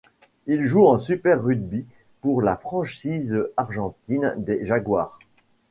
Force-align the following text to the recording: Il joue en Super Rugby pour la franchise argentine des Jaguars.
Il 0.47 0.63
joue 0.63 0.87
en 0.87 0.97
Super 0.97 1.43
Rugby 1.43 1.85
pour 2.21 2.41
la 2.41 2.57
franchise 2.57 3.47
argentine 3.55 4.33
des 4.35 4.65
Jaguars. 4.65 5.19